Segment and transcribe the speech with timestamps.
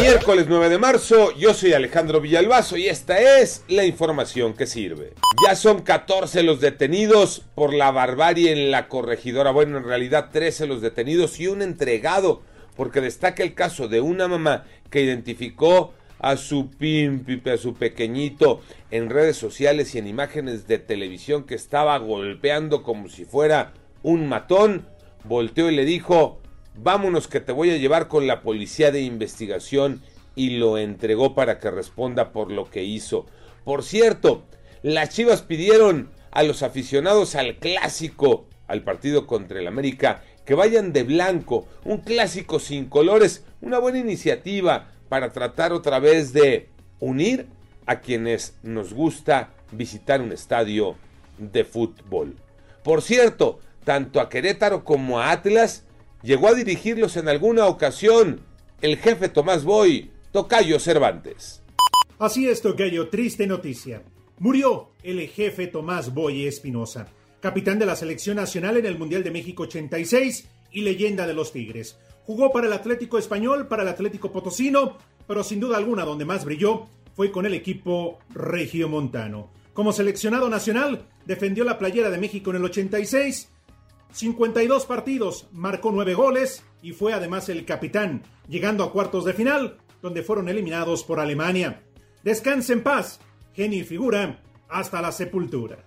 [0.00, 5.12] Miércoles 9 de marzo, yo soy Alejandro Villalbazo y esta es la información que sirve.
[5.46, 9.50] Ya son 14 los detenidos por la barbarie en la corregidora.
[9.50, 12.40] Bueno, en realidad 13 los detenidos y un entregado,
[12.74, 18.62] porque destaca el caso de una mamá que identificó a su pimpipe, a su pequeñito,
[18.90, 24.26] en redes sociales y en imágenes de televisión que estaba golpeando como si fuera un
[24.26, 24.86] matón,
[25.24, 26.40] volteó y le dijo,
[26.74, 30.02] vámonos que te voy a llevar con la policía de investigación
[30.34, 33.26] y lo entregó para que responda por lo que hizo.
[33.64, 34.44] Por cierto,
[34.82, 40.92] las Chivas pidieron a los aficionados al clásico, al partido contra el América, que vayan
[40.92, 47.46] de blanco, un clásico sin colores, una buena iniciativa para tratar otra vez de unir
[47.86, 50.96] a quienes nos gusta visitar un estadio
[51.38, 52.36] de fútbol.
[52.82, 55.84] Por cierto, tanto a Querétaro como a Atlas
[56.22, 58.40] llegó a dirigirlos en alguna ocasión
[58.80, 61.62] el jefe Tomás Boy, Tocayo Cervantes.
[62.18, 64.02] Así es, Tocayo, triste noticia.
[64.38, 67.08] Murió el jefe Tomás Boy Espinosa,
[67.40, 71.52] capitán de la selección nacional en el Mundial de México 86 y leyenda de los
[71.52, 71.96] Tigres.
[72.26, 76.44] Jugó para el Atlético Español, para el Atlético Potosino, pero sin duda alguna donde más
[76.44, 79.50] brilló fue con el equipo regiomontano.
[79.72, 83.48] Como seleccionado nacional, defendió la playera de México en el 86,
[84.12, 89.78] 52 partidos, marcó 9 goles y fue además el capitán, llegando a cuartos de final,
[90.02, 91.82] donde fueron eliminados por Alemania.
[92.22, 93.20] Descanse en paz,
[93.54, 95.84] genio y figura, hasta la sepultura.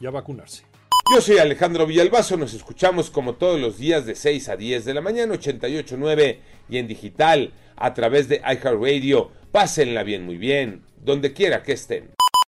[0.00, 0.64] y a vacunarse.
[1.12, 4.94] Yo soy Alejandro Villalbazo, nos escuchamos como todos los días de 6 a 10 de
[4.94, 6.38] la mañana, 88.9
[6.68, 9.30] y en digital a través de iHeartRadio.
[9.50, 12.10] Pásenla bien, muy bien, donde quiera que estén.